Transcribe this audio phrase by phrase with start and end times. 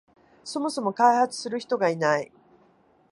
[0.43, 2.31] そもそも開発する人がいない